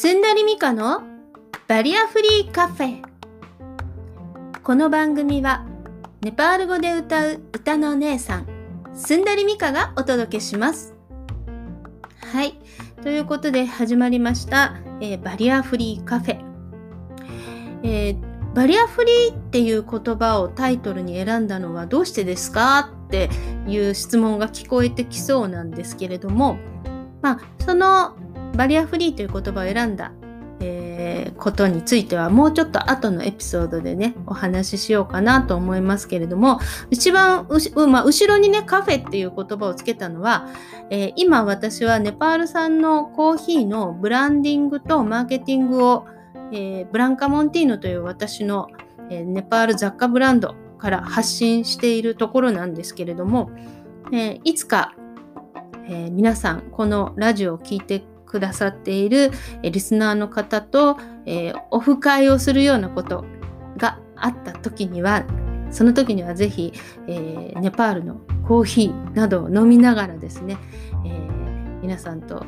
[0.00, 1.02] すんだりみかの
[1.68, 3.02] バリアフリーカフェ。
[4.62, 5.66] この番組は
[6.22, 8.46] ネパール語で歌う歌のお姉さん
[8.94, 10.94] すんだりみかがお届けします。
[12.32, 12.58] はい。
[13.02, 16.40] ということで始まりました、えー、バリアフリーカフェ、
[17.82, 23.28] えー、バリアフリーっていう言葉をタイトルに選んだのはどうしてですかって
[23.68, 26.56] いう質問が聞こえてきそうなんですけれども
[27.20, 28.16] まあその
[28.56, 30.12] バリアフリーという言葉を選んだ、
[30.60, 37.48] えー、ことについてはもうちょっと後のエピソードでねお話ししようかなと思いますけれども一番
[37.88, 40.48] まあ、後ろにねカフェっていう言葉をつけたのは、
[40.90, 46.06] えー、今私はネパール産のコーヒーのブランディングとマーケティングを、
[46.52, 48.68] えー、ブランカモンティーノという私の、
[49.10, 53.50] えネパール雑貨ブランドから発信しているところなんですけれども、
[54.12, 54.94] えいつか
[55.90, 63.24] えー、皆さんこのラジオを聴いてくださっているリスナーの方と、えー、オフ会をするようなこと
[63.76, 65.24] があった時には
[65.70, 66.72] その時にはぜひ、
[67.08, 70.58] えー、ネパールのコーヒーなどを飲みながらですね、
[71.04, 72.44] えー、皆さんと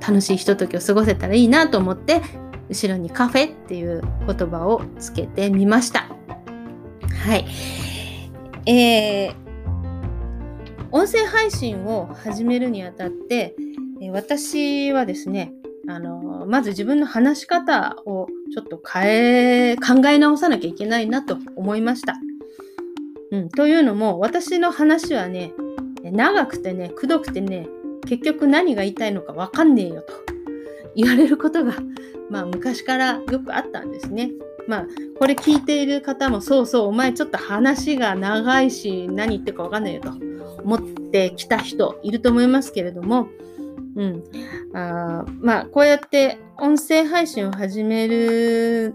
[0.00, 2.22] 楽しいひとときを過ごせたらいいなと思って
[2.68, 6.08] 後ろにカフェっていう言葉をつけてみました。
[7.26, 7.46] はい。
[8.66, 9.34] えー、
[10.90, 13.54] 音声配信を始めるにあたって、
[14.10, 15.52] 私はですね、
[15.88, 22.16] あのまず自分の話し方をちょっと変え、考え直さなきゃいけないなと思いました。
[23.30, 25.52] うん、というのも、私の話はね、
[26.02, 27.66] 長くてね、くどくてね、
[28.06, 30.12] 結局何が言いたいのかわかんねえよと
[30.94, 31.74] 言われることが、
[32.30, 34.30] まあ昔からよくあったんですね。
[34.66, 34.86] まあ、
[35.18, 40.10] これ聞いている方も、そうそう、お前ちょっと話が長いし、何言ってるかわかんないよと
[40.62, 43.28] 思ってきた人いると思いますけれども、
[43.96, 44.24] うん。
[44.74, 48.94] あまあ、こうやって音声配信を始める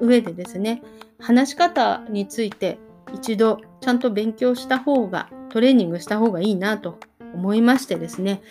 [0.00, 0.82] 上でですね、
[1.18, 2.78] 話し方について
[3.14, 6.98] 一度ちゃんと勉強した方が、トレーニングした方がいいなと
[7.34, 8.42] 思いましてですね、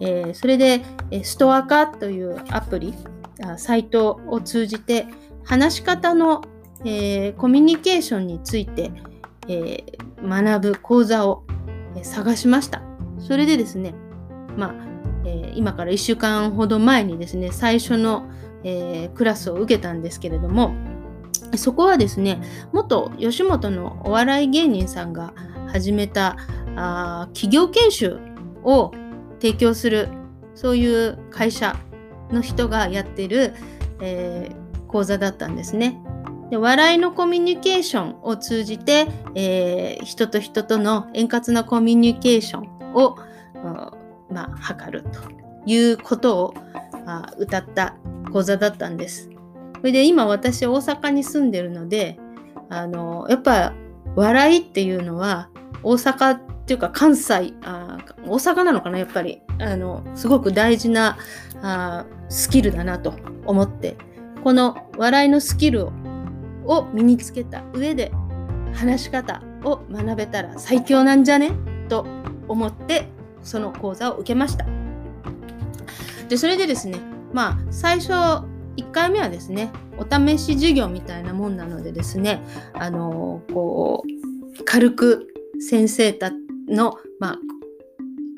[0.00, 0.82] えー、それで、
[1.22, 2.94] ストアカというアプリ、
[3.56, 5.06] サイトを通じて、
[5.44, 6.42] 話し方の、
[6.84, 8.92] えー、コミュニケーションについて、
[9.48, 11.44] えー、学ぶ講座を、
[11.96, 12.82] え探しました。
[13.18, 13.94] それでですね、
[14.56, 14.74] まあ、
[15.24, 18.24] え、今から1週間ほど前にですね、最初の、
[18.62, 20.74] えクラスを受けたんですけれども、
[21.56, 22.40] そこはですね、
[22.72, 25.32] 元吉本のお笑い芸人さんが
[25.68, 26.36] 始めた
[26.76, 28.18] あ企業研修
[28.62, 28.92] を
[29.40, 30.08] 提供する、
[30.54, 31.76] そういう会社
[32.30, 33.54] の人がやってる、
[34.00, 36.00] えー、講座だったんですね。
[36.50, 39.06] で笑いのコミュニケーションを通じて、
[39.36, 43.16] えー、人と人との円滑なコミュニケーションを、
[44.30, 45.08] まあ、図ると
[45.66, 46.54] いうことを
[47.06, 47.96] あ歌った
[48.32, 49.30] 講座だったんです。
[49.76, 52.18] それで今私大阪に住んでるので
[52.68, 53.72] あのやっぱ
[54.14, 55.48] 笑いっていうのは
[55.82, 59.42] 大阪っていうか関西あ大阪なのかなやっぱり。
[59.62, 61.18] あのすごく大事な
[61.62, 63.14] あスキルだなと
[63.44, 63.96] 思って。
[64.42, 65.92] この笑いのスキルを
[66.64, 68.10] を身につけた上で
[68.72, 71.52] 話し方を学べたら最強なんじゃね？
[71.90, 72.06] と
[72.48, 73.08] 思って
[73.42, 74.66] その講座を受けました。
[76.28, 76.98] でそれでですね
[77.32, 82.40] まあ最初1回目はですねお試し授業みたいなもんなのでですね
[82.72, 85.28] あのこう軽く
[85.60, 86.30] 先生た
[86.68, 87.38] の、まあ、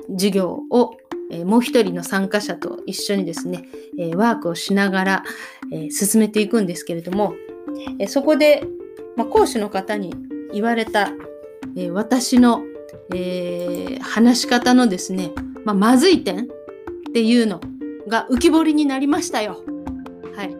[0.09, 0.97] 授業を
[1.33, 3.65] えもう一人の参加者と一緒にですね、
[3.97, 5.23] えワークをしながら、
[5.71, 7.33] え進めていくんですけれども、
[7.99, 8.63] えそこで、
[9.15, 10.13] ま講師の方に
[10.53, 11.11] 言われた、
[11.75, 12.61] え私の、
[13.11, 15.31] えー、話し方のですね、
[15.65, 16.47] まあ、まずい点っ
[17.13, 17.61] ていうの
[18.07, 19.63] が浮き彫りになりましたよ。
[20.35, 20.55] はい。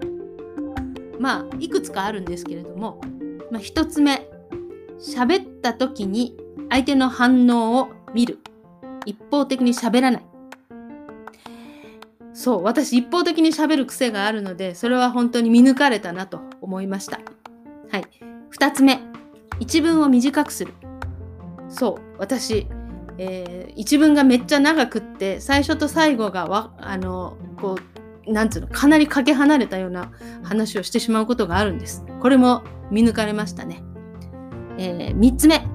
[1.19, 3.01] まあ、いくつかあるんですけれども、
[3.51, 4.27] まあ、一つ目、
[4.99, 6.37] 喋った時に
[6.69, 8.39] 相手の反応を見る。
[9.05, 10.25] 一方的に喋らない。
[12.33, 17.19] そう、私一方的に喋る癖があるので、それは本当に見抜かれたなと思いました。
[17.91, 18.05] はい。
[18.57, 18.99] 2つ目、
[19.59, 20.73] 一文を短くする。
[21.73, 22.67] そう、私、
[23.17, 27.77] えー、一文がめっちゃ長くって、最初と最後がわ、あの、こ
[28.27, 30.11] う、なんつうの、かなりかけ離れたような
[30.43, 32.05] 話をしてしまうことがあるんです。
[32.21, 33.83] これも見抜かれましたね。
[34.77, 35.65] えー、3つ目、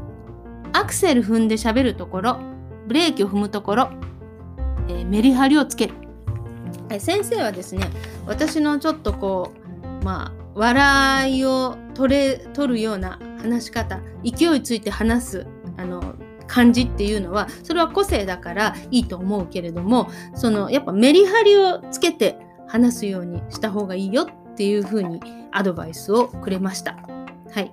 [0.72, 2.38] アクセル踏んで喋るところ、
[2.86, 3.90] ブレーキを踏むところ、
[4.88, 5.94] えー、メリハリをつける。
[6.98, 7.90] 先生はですね
[8.26, 9.52] 私のちょっとこ
[10.00, 15.46] うまあ笑いを取れ取るような話し方勢いついて話す
[16.58, 25.20] 感じっていうのはそれは個性だからいいと思うけれどもそのやっぱメリハリをつけて話すようにした方がいいよっていうふうに
[25.52, 26.96] アドバイスをくれました。
[27.52, 27.70] はい、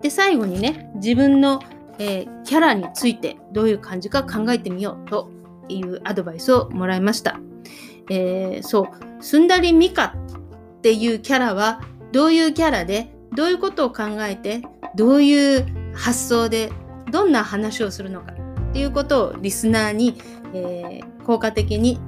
[0.00, 1.60] で最後にね自分の、
[1.98, 5.30] えー、キャラについてどういう感じか考えてみようと
[5.68, 7.40] いうアドバイスをもらいました。
[8.08, 8.86] えー、そう
[9.20, 10.14] すんだりみか
[10.76, 11.80] っていうキャラは
[12.12, 14.62] どういうキャラでどういうことを考えて
[14.94, 16.70] どういう発想で
[17.10, 18.32] どんな話をするのか
[18.70, 20.20] っていうことをリスナーに、
[20.54, 21.98] えー、効果的に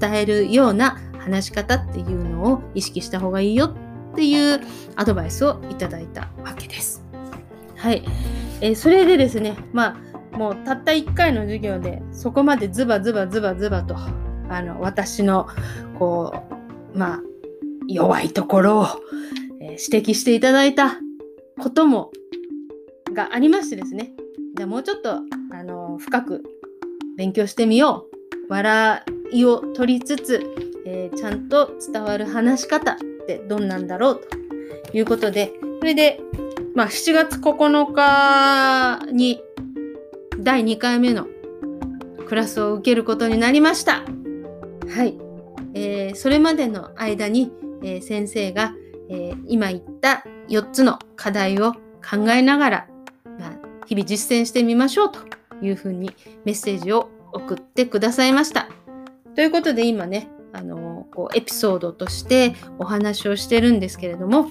[0.00, 4.60] 伝えるような話し方っていうのを意識した方がいいよっていう
[4.96, 7.04] アドバイスをいただいたわけです。
[7.76, 8.02] はい。
[8.60, 9.96] えー、それでですね、ま
[10.32, 15.48] あ、もうたった1回の授業でそこまでズバズバズバズバとあの私の
[15.98, 16.32] こ
[16.94, 17.20] うまあ
[17.86, 18.86] 弱いところを、
[19.60, 20.98] え、指摘していただいた
[21.60, 22.10] ことも
[23.12, 24.12] がありましてですね
[24.58, 25.12] じゃあもうちょっと
[25.52, 26.42] あの深く
[27.16, 28.06] 勉強してみよ
[28.48, 29.02] う笑
[29.32, 30.42] いを取りつつ、
[30.84, 32.96] えー、ちゃんと伝わる話し方っ
[33.26, 34.20] てどんなんだろう
[34.90, 36.20] ということでそれで、
[36.74, 39.40] まあ、7月9日に
[40.40, 41.28] 第2回目の
[42.28, 44.02] クラスを受けることになりました。
[44.88, 45.18] はい。
[45.74, 47.52] えー、それまでの間に、
[47.82, 48.74] えー、先生が、
[49.08, 52.88] えー、今言った4つの課題を考えながら、
[53.88, 55.20] 日々実践してみましょうと
[55.62, 56.14] いうふうに
[56.44, 58.68] メッセージを送ってくださいました。
[59.34, 64.50] ということで今ね、あのこうエピソードとしてお話をしてるんですけれども、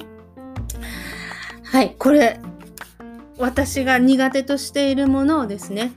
[1.66, 2.39] はい、これ、
[3.38, 5.92] 私が苦手としているものをですね、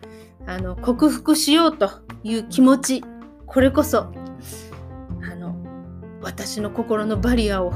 [0.46, 1.90] あの克服しようと
[2.22, 3.04] いう気持ち、
[3.46, 4.12] これこそ
[5.22, 5.56] あの
[6.20, 7.72] 私の心のバリアを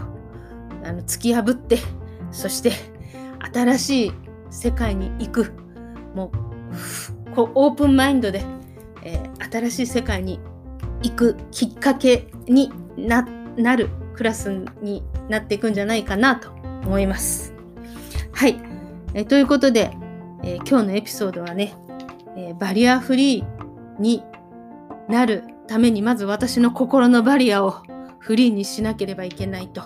[0.84, 1.78] あの突き破って
[2.30, 2.72] そして
[3.54, 4.23] 新しい
[4.54, 5.52] 世界に行く。
[6.14, 8.44] もうこうオープンマインドで、
[9.02, 10.38] えー、新しい世界に
[11.02, 13.24] 行くきっかけにな
[13.76, 16.50] るクラスになっていくんじゃないかなと
[16.86, 17.52] 思います。
[18.32, 18.60] はい、
[19.14, 19.90] えー、ということで、
[20.44, 21.74] えー、今日のエピソードはね、
[22.36, 24.22] えバリアフリーに
[25.08, 27.82] なるためにまず私の心のバリアを
[28.20, 29.82] フリーにしなければいけないと。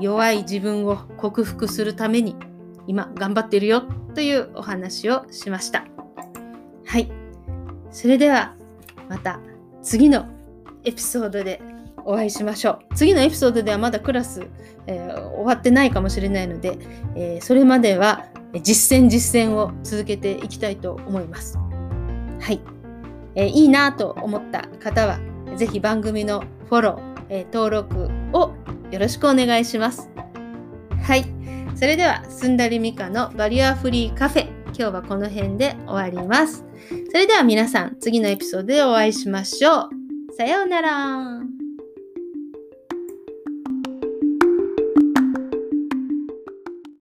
[0.00, 2.34] 弱い自分を克服するために
[2.86, 3.82] 今頑張っているよ
[4.14, 5.84] というお話をしました。
[6.86, 7.10] はい。
[7.90, 8.54] それでは
[9.08, 9.40] また
[9.82, 10.26] 次の
[10.84, 11.60] エピソードで
[12.04, 12.94] お会いしましょう。
[12.94, 14.46] 次のエピソードではまだクラス、
[14.86, 16.78] えー、終わってないかもしれないので、
[17.14, 18.26] えー、それまでは
[18.62, 21.56] 実践実践を続けていきたいと思います。
[21.56, 22.60] はい、
[23.34, 25.20] えー、いいなと思った方は
[25.56, 28.54] 是非番組のフォローえ登録を
[28.90, 30.10] よろしくお願いします。
[31.02, 31.24] はい。
[31.82, 34.48] それでは、すんだりみかのバリアフリーカフェ。
[34.66, 36.64] 今日はこの辺で終わります。
[37.10, 39.90] それでは皆さん、次のエピソードでお会いしましょう。
[40.38, 41.61] さようなら。